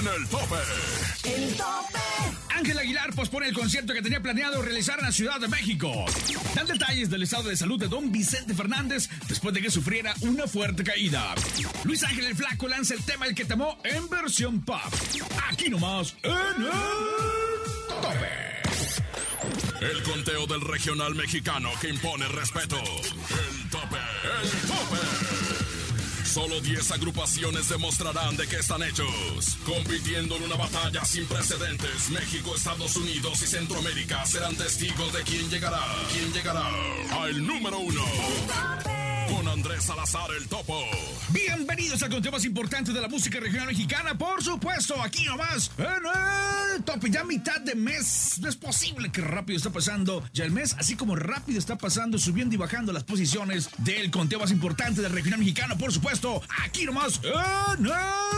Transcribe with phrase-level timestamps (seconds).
[0.00, 0.56] en el tope.
[1.24, 1.98] El tope.
[2.54, 5.92] Ángel Aguilar pospone el concierto que tenía planeado realizar en la Ciudad de México.
[6.54, 10.46] Dan detalles del estado de salud de don Vicente Fernández después de que sufriera una
[10.46, 11.34] fuerte caída.
[11.84, 14.80] Luis Ángel el Flaco lanza el tema El que temó en versión pop.
[15.50, 16.70] Aquí nomás en el
[17.88, 18.46] tope.
[19.80, 22.82] El conteo del regional mexicano que impone respeto.
[26.36, 29.56] Solo 10 agrupaciones demostrarán de qué están hechos.
[29.64, 35.48] Compitiendo en una batalla sin precedentes, México, Estados Unidos y Centroamérica serán testigos de quién
[35.48, 35.80] llegará.
[36.12, 36.68] ¿Quién llegará?
[37.22, 38.02] Al número uno.
[39.34, 40.78] Con Andrés Salazar el Topo.
[41.32, 46.76] Bienvenidos al conteo más importante de la música regional mexicana, por supuesto, aquí nomás, en
[46.76, 47.10] el tope.
[47.10, 50.94] Ya mitad de mes, no es posible que rápido está pasando ya el mes, así
[50.94, 55.40] como rápido está pasando, subiendo y bajando las posiciones del conteo más importante del regional
[55.40, 57.86] mexicano, por supuesto, aquí nomás, en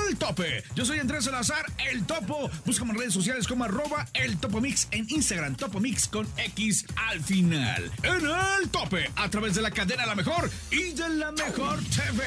[0.08, 0.64] el tope.
[0.74, 2.50] Yo soy Andrés Salazar, el Topo.
[2.64, 6.86] Búscame en redes sociales como arroba el Topo Mix en Instagram, Topo Mix con X
[7.10, 7.92] al final.
[8.02, 8.26] En
[8.62, 12.24] el tope, a través de la cadena La Mejor y de la Mejor TV.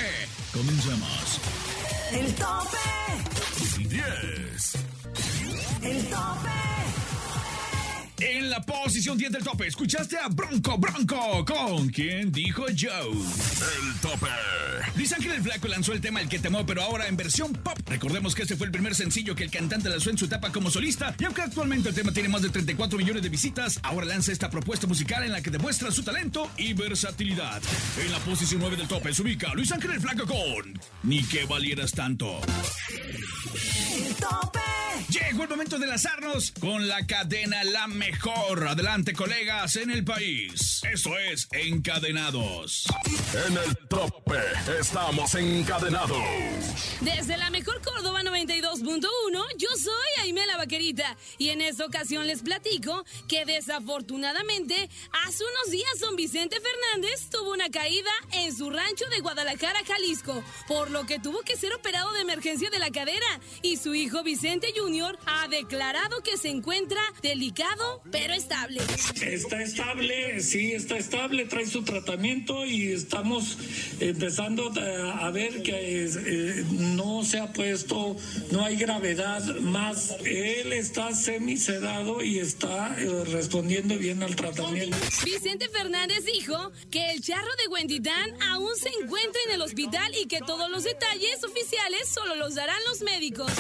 [0.54, 1.40] Comenzamos.
[2.12, 2.78] El tope.
[3.88, 4.74] 10.
[5.82, 6.51] El tope.
[8.24, 13.10] En la posición 10 del tope, escuchaste a Bronco Bronco con quien dijo Joe.
[13.10, 14.28] El tope.
[14.96, 17.80] Luis Ángel el Flaco lanzó el tema El que temó, pero ahora en versión pop.
[17.88, 20.70] Recordemos que este fue el primer sencillo que el cantante lanzó en su etapa como
[20.70, 24.32] solista, y aunque actualmente el tema tiene más de 34 millones de visitas, ahora lanza
[24.32, 27.60] esta propuesta musical en la que demuestra su talento y versatilidad.
[28.00, 31.46] En la posición 9 del tope se ubica Luis Ángel el Flaco con Ni que
[31.46, 32.40] valieras tanto.
[33.96, 34.60] El tope.
[35.10, 38.11] Llegó el momento de lanzarnos con la cadena La Mejor.
[38.72, 40.82] Adelante, colegas, en el país.
[40.90, 42.86] Esto es Encadenados.
[43.48, 44.40] En el tope
[44.80, 46.18] estamos encadenados.
[47.02, 49.08] Desde la mejor Córdoba 92.1,
[49.58, 54.90] yo soy Aime la Vaquerita y en esta ocasión les platico que desafortunadamente
[55.26, 60.44] hace unos días don Vicente Fernández tuvo una caída en su rancho de Guadalajara, Jalisco,
[60.68, 64.24] por lo que tuvo que ser operado de emergencia de la cadera y su hijo
[64.24, 65.18] Vicente Jr.
[65.26, 68.82] ha declarado que se encuentra delicado pero estable.
[69.22, 73.58] Está estable, sí, está estable, trae su tratamiento y estamos
[74.00, 78.16] empezando a a ver que eh, no se ha puesto,
[78.52, 80.16] no hay gravedad más.
[80.26, 84.98] Él está semisedado y está eh, respondiendo bien al tratamiento.
[85.24, 90.28] Vicente Fernández dijo que el charro de Huentitán aún se encuentra en el hospital y
[90.28, 93.52] que todos los detalles oficiales solo los darán los médicos.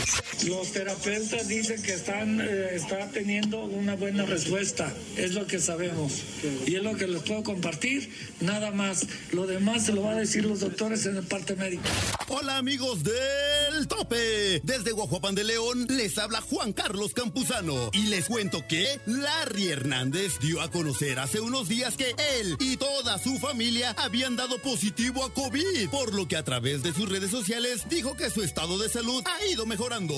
[0.46, 6.24] Los terapeutas dicen que están, eh, está teniendo una buena respuesta, es lo que sabemos.
[6.66, 8.09] Y es lo que les puedo compartir,
[8.40, 9.06] nada más.
[9.31, 11.84] Lo demás se lo van a decir los doctores en el parte médico.
[12.30, 14.62] Hola amigos del tope.
[14.64, 20.40] Desde Guajuapan de León les habla Juan Carlos Campuzano y les cuento que Larry Hernández
[20.40, 25.25] dio a conocer hace unos días que él y toda su familia habían dado positivo
[25.25, 28.78] a COVID, por lo que a través de sus redes sociales dijo que su estado
[28.78, 30.16] de salud ha ido mejorando.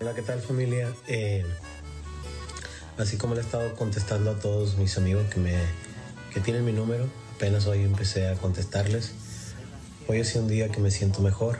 [0.00, 0.92] Hola, ¿qué tal familia?
[1.08, 1.44] Eh,
[3.00, 5.54] así como le he estado contestando a todos mis amigos que, me,
[6.32, 9.12] que tienen mi número, apenas hoy empecé a contestarles.
[10.06, 11.58] Hoy ha sido un día que me siento mejor,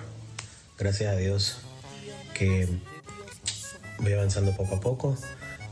[0.78, 1.58] gracias a Dios,
[2.34, 2.68] que
[3.98, 5.16] voy avanzando poco a poco.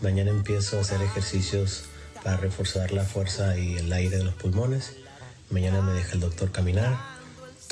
[0.01, 1.84] Mañana empiezo a hacer ejercicios
[2.25, 4.95] para reforzar la fuerza y el aire de los pulmones.
[5.51, 6.97] Mañana me deja el doctor caminar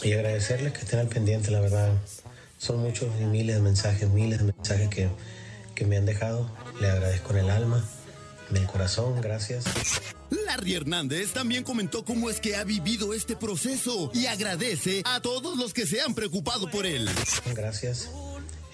[0.02, 1.92] y agradecerles que estén al pendiente, la verdad.
[2.58, 5.08] Son muchos y miles de mensajes, miles de mensajes que,
[5.76, 6.50] que me han dejado.
[6.80, 7.84] Le agradezco en el alma,
[8.50, 9.64] en el corazón, gracias.
[10.30, 15.56] Larry Hernández también comentó cómo es que ha vivido este proceso y agradece a todos
[15.56, 17.08] los que se han preocupado por él.
[17.54, 18.10] Gracias.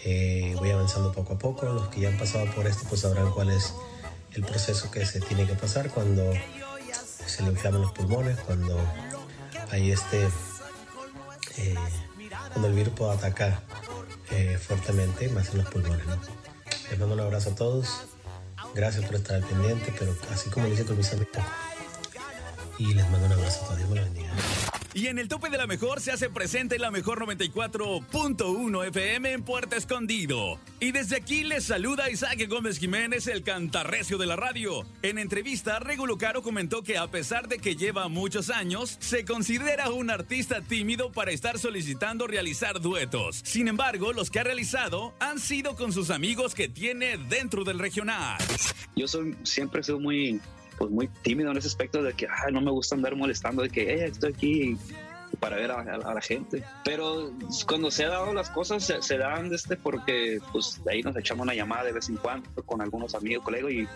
[0.04, 1.66] Eh, voy avanzando poco a poco.
[1.66, 3.74] Los que ya han pasado por esto pues sabrán cuál es
[4.32, 6.32] el proceso que se tiene que pasar cuando
[7.26, 8.80] se le inflaman los pulmones, cuando
[9.70, 10.28] hay este,
[11.58, 11.74] eh,
[12.50, 13.60] cuando el virus puede atacar
[14.30, 16.06] eh, fuertemente más en los pulmones.
[16.06, 16.51] ¿no?
[16.92, 17.88] Les mando un abrazo a todos.
[18.74, 21.42] Gracias por estar al pendiente, pero así como lo hice con mis amigos.
[22.76, 23.78] Y les mando un abrazo a todos.
[23.78, 24.30] Dios me lo bendiga.
[24.94, 29.42] Y en el tope de la mejor se hace presente la mejor 94.1 FM en
[29.42, 30.58] Puerto Escondido.
[30.80, 34.84] Y desde aquí les saluda Isaac Gómez Jiménez, el cantarrecio de la radio.
[35.00, 39.90] En entrevista, Regulo Caro comentó que a pesar de que lleva muchos años, se considera
[39.90, 43.40] un artista tímido para estar solicitando realizar duetos.
[43.44, 47.78] Sin embargo, los que ha realizado han sido con sus amigos que tiene dentro del
[47.78, 48.38] regional.
[48.94, 50.38] Yo soy, siempre sido muy,
[50.82, 53.70] pues muy tímido en ese aspecto de que ay, no me gusta andar molestando, de
[53.70, 54.76] que "Eh, estoy aquí
[55.38, 56.64] para ver a, a- a la gente.
[56.84, 57.30] Pero
[57.68, 61.16] cuando se han dado las cosas, se, se dan este porque pues de ahí nos
[61.16, 63.86] echamos una llamada de vez en cuando con algunos amigos, colegas y,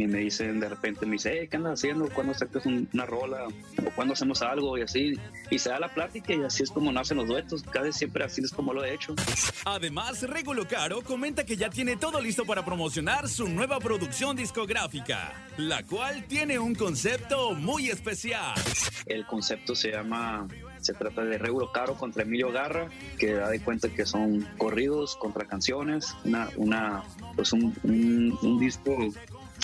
[0.00, 2.08] y me dicen de repente, me dice, hey, ¿qué andas haciendo?
[2.08, 3.48] ¿Cuándo sacas un- una rola?
[3.84, 4.78] ¿O cuándo hacemos algo?
[4.78, 5.18] Y así.
[5.50, 7.64] Y se da la plática y así es como nacen los duetos.
[7.64, 9.16] Casi siempre así es como lo he hecho.
[9.64, 15.32] Además, Regulo Caro comenta que ya tiene todo listo para promocionar su nueva producción discográfica,
[15.56, 18.54] la cual tiene un concepto muy especial.
[19.06, 20.46] El concepto se llama,
[20.80, 25.16] se trata de Regulo Caro contra Emilio Garra, que da de cuenta que son corridos
[25.16, 27.02] contra canciones, una, una
[27.34, 28.96] pues un, un- un disco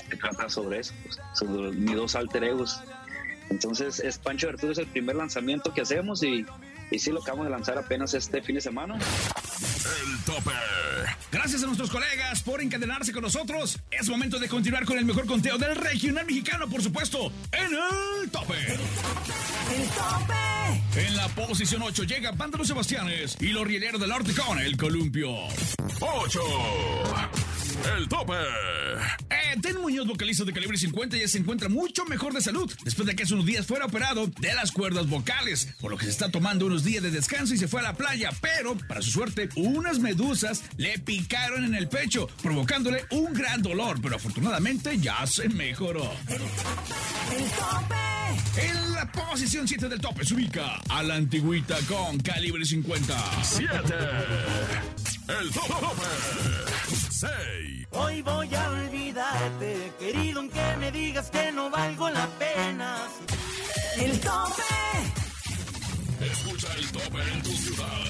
[0.08, 2.80] que trata sobre eso, pues, sobre mis dos alter egos.
[3.50, 6.46] Entonces, es Pancho Arturo es el primer lanzamiento que hacemos y,
[6.90, 8.94] y sí lo acabamos de lanzar apenas este fin de semana.
[8.94, 10.50] El tope.
[11.30, 13.78] Gracias a nuestros colegas por encadenarse con nosotros.
[13.90, 18.30] Es momento de continuar con el mejor conteo del regional mexicano, por supuesto, en el
[18.30, 18.54] tope.
[18.56, 21.06] El tope.
[21.06, 24.76] En la posición 8 llega Banda Los Sebastianes y los Rieleros del Norte con el
[24.76, 25.30] Columpio.
[26.00, 26.40] 8.
[27.96, 28.34] El tope.
[29.60, 33.14] Ten Muñoz, vocalista de calibre 50, ya se encuentra mucho mejor de salud después de
[33.14, 36.30] que hace unos días fuera operado de las cuerdas vocales, por lo que se está
[36.30, 39.48] tomando unos días de descanso y se fue a la playa, pero para su suerte,
[39.56, 45.48] unas medusas le picaron en el pecho, provocándole un gran dolor, pero afortunadamente ya se
[45.48, 46.12] mejoró.
[46.28, 47.94] El tope.
[48.56, 53.42] En la posición 7 del tope se ubica a la antigüita con calibre 50.
[53.42, 53.70] 7.
[55.40, 56.02] El tope.
[57.10, 57.73] 6.
[57.96, 63.08] Hoy voy a olvidarte, querido, aunque me digas que no valgo la pena.
[63.96, 64.62] El tope.
[66.20, 68.03] Escucha el tope en tu ciudad.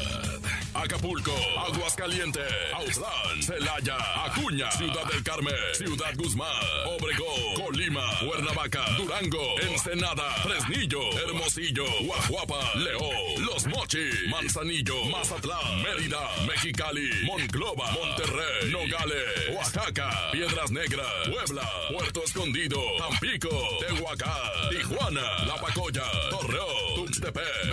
[0.85, 2.45] Acapulco, Aguascalientes,
[2.75, 3.97] Autlán, Celaya,
[4.27, 13.47] Acuña, Ciudad del Carmen, Ciudad Guzmán, Obregón, Colima, Cuernavaca, Durango, Ensenada, Fresnillo, Hermosillo, Guajuapa, León,
[13.47, 21.67] Los Mochis, Manzanillo, Mazatlán, Mérida, Mexicali, Monclova, Monterrey, Nogales, Oaxaca, Piedras Negras, Puebla,
[21.97, 23.49] Puerto Escondido, Tampico,
[23.81, 27.71] Tehuacán, Tijuana, La Pacoya, Torreón, Tuxtepec,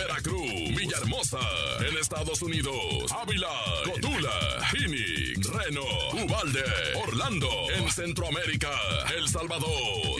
[1.34, 2.74] En Estados Unidos,
[3.10, 3.48] Ávila,
[3.84, 4.30] Cotula,
[4.70, 5.82] Phoenix, Reno,
[6.12, 6.62] Ubalde,
[7.06, 8.70] Orlando, en Centroamérica,
[9.16, 9.70] El Salvador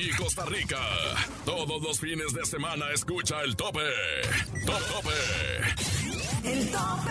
[0.00, 0.81] y Costa Rica.
[1.44, 3.81] Todos los fines de semana escucha el tope.
[4.64, 6.50] Top tope.
[6.50, 7.11] El tope.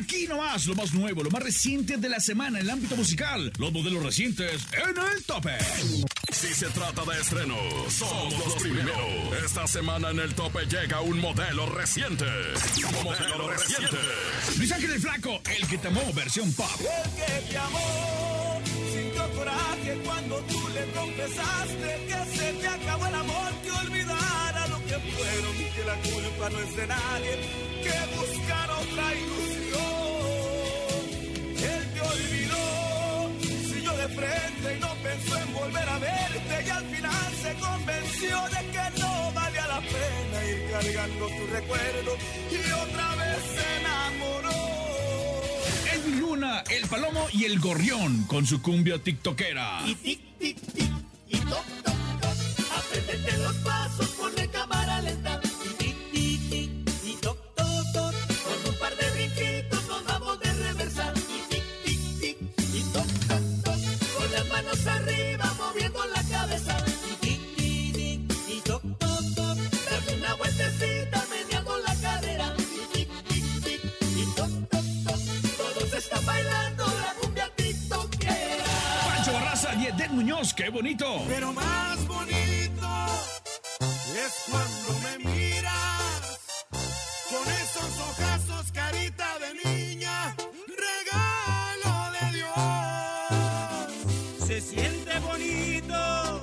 [0.00, 3.52] Aquí nomás, lo más nuevo, lo más reciente de la semana en el ámbito musical.
[3.58, 5.58] Los modelos recientes en el tope.
[6.30, 8.96] Si se trata de estrenos, somos los primeros.
[9.44, 12.26] Esta semana en el tope llega un modelo reciente.
[13.02, 13.96] Modelo reciente.
[14.58, 16.68] Luis Ángel el Flaco, el que te amó, versión pop.
[16.78, 18.60] El que te amó
[18.92, 24.78] sintió coraje cuando tú le confesaste que se te acabó el amor, que olvidara lo
[24.84, 27.38] que fueron, que la culpa no es de nadie,
[27.82, 29.57] que buscar otra ilusión.
[35.18, 39.80] Pensó en volver a verte y al final se convenció de que no valía la
[39.80, 42.16] pena ir cargando tu recuerdo
[42.50, 44.58] y otra vez se enamoró.
[45.94, 49.80] Edwin Luna, el Palomo y el Gorrión con su cumbia tiktokera.
[49.86, 50.87] Y tic, tic, tic,
[80.38, 81.24] Muñoz, qué bonito.
[81.26, 82.88] Pero más bonito
[84.14, 86.38] es cuando me miras
[87.28, 90.36] con esos ojazos, carita de niña,
[90.68, 93.88] regalo de Dios.
[94.46, 96.42] Se siente bonito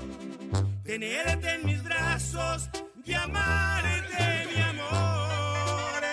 [0.83, 2.69] tenerte en mis brazos
[3.05, 6.03] y amarte, mi amor.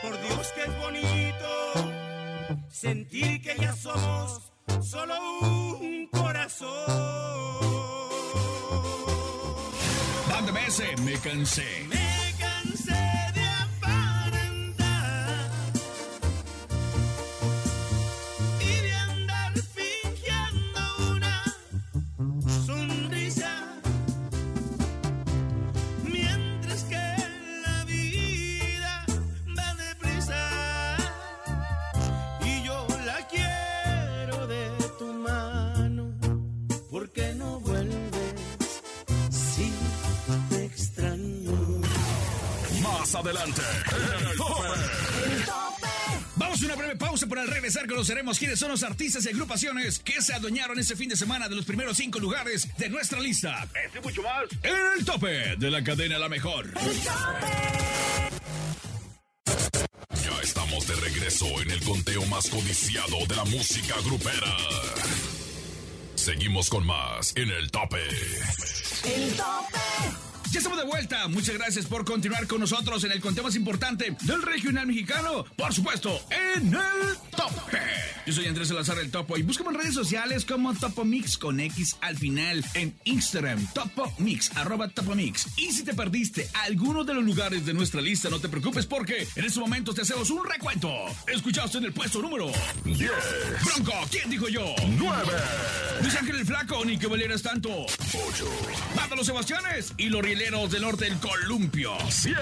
[0.00, 1.74] Por Dios que es bonito
[2.70, 4.51] sentir que ya somos
[4.82, 5.14] solo
[5.80, 6.68] un corazón.
[10.28, 11.86] Banda BS, me cansé.
[11.88, 12.11] Me
[43.22, 43.62] adelante
[44.30, 44.68] el tope.
[45.32, 45.88] El tope.
[46.36, 49.98] Vamos a una breve pausa para al regresar conoceremos quiénes son los artistas y agrupaciones
[50.00, 53.68] que se adueñaron ese fin de semana de los primeros cinco lugares de nuestra lista.
[53.84, 56.66] Este y mucho más en el tope de la cadena La Mejor.
[56.66, 57.46] El tope.
[60.24, 64.56] Ya estamos de regreso en el conteo más codiciado de la música grupera.
[66.16, 68.02] Seguimos con más en el tope.
[69.04, 70.31] El tope.
[70.52, 71.28] Ya estamos de vuelta.
[71.28, 75.46] Muchas gracias por continuar con nosotros en el conteo más importante del regional mexicano.
[75.56, 77.80] Por supuesto, en el tope.
[78.24, 81.58] Yo soy Andrés Salazar el Topo y búscame en redes sociales como Topo Mix con
[81.58, 85.48] X al final en Instagram, Topo Mix, arroba Topo Mix.
[85.56, 89.26] Y si te perdiste alguno de los lugares de nuestra lista, no te preocupes porque
[89.34, 90.88] en estos momentos te hacemos un recuento.
[91.26, 92.52] Escuchaste en el puesto número
[92.84, 93.10] 10,
[93.64, 94.72] Bronco, ¿quién dijo yo?
[94.86, 95.32] 9,
[96.02, 97.70] Luis Ángel el Flaco, ni que valieras tanto.
[97.70, 97.88] 8,
[98.94, 101.96] Mata los Sebastianes y los rieleros del norte del Columpio.
[102.08, 102.38] 7,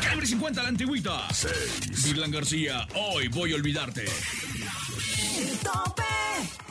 [0.00, 1.28] Calibre 50 la antigüita.
[1.30, 4.06] 6, Virlan García, hoy voy a olvidarte.
[5.38, 6.02] El tope.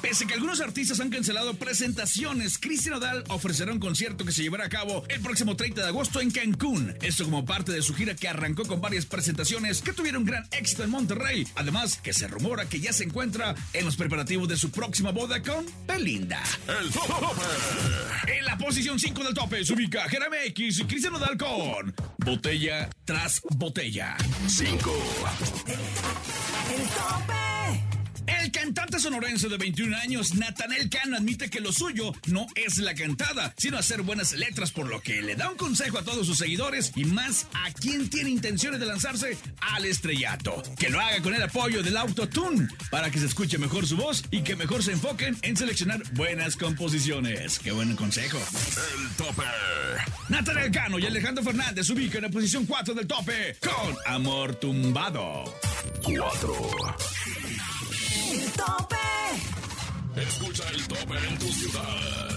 [0.01, 4.43] Pese a que algunos artistas han cancelado presentaciones, Cristian Odal ofrecerá un concierto que se
[4.43, 6.95] llevará a cabo el próximo 30 de agosto en Cancún.
[7.01, 10.83] Esto como parte de su gira que arrancó con varias presentaciones que tuvieron gran éxito
[10.83, 11.47] en Monterrey.
[11.55, 15.41] Además, que se rumora que ya se encuentra en los preparativos de su próxima boda
[15.41, 16.43] con Belinda.
[16.79, 18.37] el tope.
[18.37, 22.89] En la posición 5 del tope se ubica Jeremy X y Cristian Odal con Botella
[23.03, 24.15] tras Botella.
[24.47, 24.93] 5,
[26.69, 27.36] El tope.
[28.97, 33.53] Cantante sonorense de 21 años, Natanel Cano, admite que lo suyo no es la cantada,
[33.55, 36.93] sino hacer buenas letras, por lo que le da un consejo a todos sus seguidores
[36.95, 40.63] y más a quien tiene intenciones de lanzarse al estrellato.
[40.79, 44.23] Que lo haga con el apoyo del autotune para que se escuche mejor su voz
[44.31, 47.59] y que mejor se enfoquen en seleccionar buenas composiciones.
[47.59, 48.39] Qué buen consejo.
[48.39, 49.43] el tope.
[50.29, 55.43] Natanel Cano y Alejandro Fernández ubican en la posición 4 del tope con Amor Tumbado.
[56.03, 57.36] 4, El tope.
[60.21, 62.36] Escucha el tope en tu ciudad.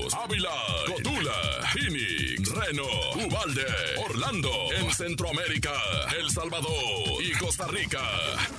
[0.13, 0.49] Ávila,
[0.87, 1.33] Cotula,
[1.73, 2.85] Phoenix, Reno,
[3.25, 3.65] Ubalde,
[4.09, 5.71] Orlando, en Centroamérica,
[6.19, 8.01] El Salvador y Costa Rica.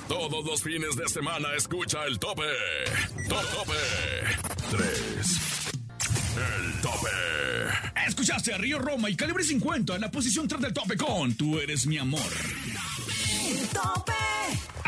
[0.08, 2.42] Todos los fines de semana escucha el tope.
[3.28, 3.72] Top tope.
[4.70, 5.62] 3.
[6.36, 7.10] El tope.
[8.06, 11.58] Escuchaste a Río Roma y Calibre 50 en la posición 3 del tope con Tú
[11.58, 12.20] eres mi amor.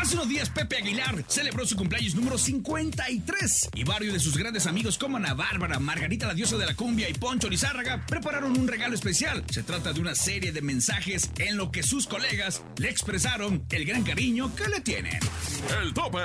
[0.05, 4.67] Hace unos días Pepe Aguilar celebró su cumpleaños número 53 y varios de sus grandes
[4.67, 8.67] amigos como Ana Bárbara, Margarita la diosa de la cumbia y Poncho Lizárraga prepararon un
[8.67, 9.43] regalo especial.
[9.49, 13.85] Se trata de una serie de mensajes en lo que sus colegas le expresaron el
[13.85, 15.17] gran cariño que le tienen.
[15.81, 16.19] El tope.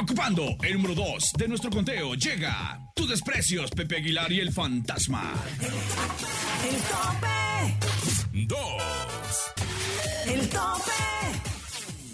[0.00, 5.34] Ocupando el número 2 de nuestro conteo llega Tus desprecios, Pepe Aguilar y el fantasma.
[6.66, 7.76] El tope.
[8.32, 8.58] 2.
[10.28, 11.09] El tope.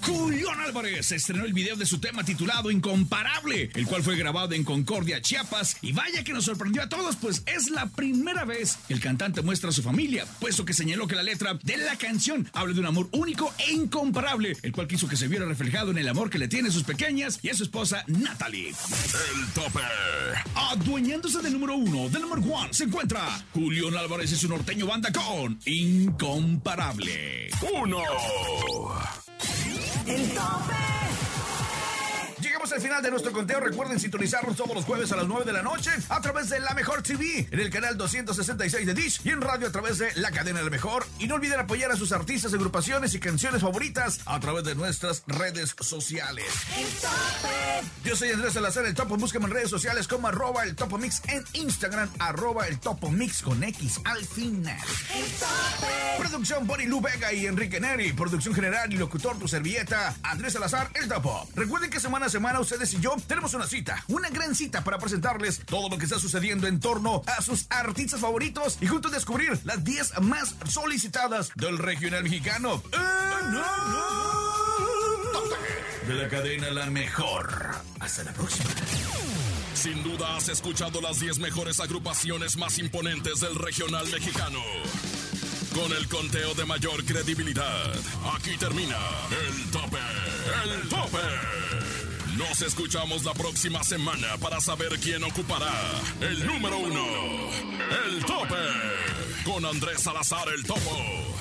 [0.06, 4.62] Julián Álvarez estrenó el video de su tema titulado Incomparable, el cual fue grabado en
[4.62, 8.94] Concordia, Chiapas, y vaya que nos sorprendió a todos, pues es la primera vez que
[8.94, 12.48] el cantante muestra a su familia, puesto que señaló que la letra de la canción
[12.52, 15.98] habla de un amor único e incomparable, el cual quiso que se viera reflejado en
[15.98, 18.68] el amor que le tiene a sus pequeñas y a su esposa Natalie.
[18.68, 19.80] El tope.
[20.54, 25.10] Adueñándose del número uno, del número one, se encuentra Julián Álvarez y su norteño banda
[25.10, 27.50] con Incomparable.
[27.82, 28.02] 1.
[30.06, 30.74] El tope.
[32.40, 33.58] Llegamos al final de nuestro conteo.
[33.58, 36.74] Recuerden sintonizarnos todos los jueves a las 9 de la noche a través de La
[36.74, 40.30] Mejor TV, en el canal 266 de Dish y en radio a través de la
[40.30, 41.06] cadena La Mejor.
[41.18, 45.24] Y no olviden apoyar a sus artistas, agrupaciones y canciones favoritas a través de nuestras
[45.26, 46.46] redes sociales.
[46.76, 48.08] El tope.
[48.08, 49.16] Yo soy Andrés Salazar, el Topo.
[49.16, 53.42] Búsqueme en redes sociales como arroba el Topo Mix en Instagram, arroba el Topo Mix
[53.42, 54.78] con X al final.
[55.14, 56.05] El tope.
[56.18, 58.12] Producción Bonnie Lu Vega y Enrique Neri.
[58.12, 61.48] Producción general y locutor tu servilleta, Andrés Salazar, el Topo.
[61.54, 64.98] Recuerden que semana a semana ustedes y yo tenemos una cita, una gran cita para
[64.98, 69.58] presentarles todo lo que está sucediendo en torno a sus artistas favoritos y juntos descubrir
[69.64, 72.82] las 10 más solicitadas del regional mexicano.
[75.32, 75.56] Tope
[76.06, 77.74] De la cadena La Mejor.
[78.00, 78.70] Hasta la próxima.
[79.74, 84.60] Sin duda has escuchado las 10 mejores agrupaciones más imponentes del regional mexicano.
[85.76, 87.94] Con el conteo de mayor credibilidad.
[88.34, 88.96] Aquí termina
[89.46, 89.98] el tope,
[90.64, 91.18] el tope.
[92.38, 95.72] Nos escuchamos la próxima semana para saber quién ocupará
[96.22, 97.04] el número uno,
[98.06, 98.56] el tope,
[99.44, 101.35] con Andrés Salazar el Topo.